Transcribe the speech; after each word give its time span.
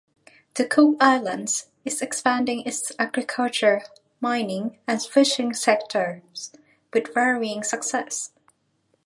The 0.55 0.65
Cook 0.65 0.97
Islands 0.99 1.67
is 1.85 2.01
expanding 2.01 2.61
its 2.65 2.91
agriculture, 2.97 3.83
mining 4.19 4.79
and 4.87 4.99
fishing 4.99 5.53
sectors, 5.53 6.51
with 6.91 7.13
varying 7.13 7.61
success. 7.61 8.31